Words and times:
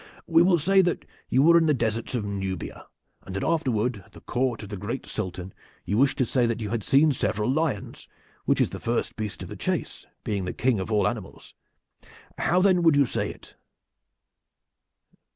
We 0.25 0.41
will 0.41 0.57
say 0.57 0.81
that 0.81 1.05
you 1.29 1.43
were 1.43 1.59
in 1.59 1.67
the 1.67 1.75
deserts 1.75 2.15
of 2.15 2.25
Nubia, 2.25 2.87
and 3.21 3.35
that 3.35 3.43
afterward 3.43 3.97
at 4.03 4.13
the 4.13 4.21
court 4.21 4.63
of 4.63 4.69
the 4.69 4.75
great 4.75 5.05
Sultan 5.05 5.53
you 5.85 5.95
wished 5.99 6.17
to 6.17 6.25
say 6.25 6.47
that 6.47 6.59
you 6.59 6.71
had 6.71 6.81
seen 6.81 7.13
several 7.13 7.51
lions, 7.51 8.07
which 8.45 8.59
is 8.59 8.71
the 8.71 8.79
first 8.79 9.15
beast 9.15 9.43
of 9.43 9.49
the 9.49 9.55
chase, 9.55 10.07
being 10.23 10.45
the 10.45 10.53
king 10.53 10.79
of 10.79 10.91
all 10.91 11.07
animals. 11.07 11.53
How 12.39 12.59
then 12.61 12.81
would 12.81 12.95
you 12.95 13.05
say 13.05 13.29
it?" 13.29 13.53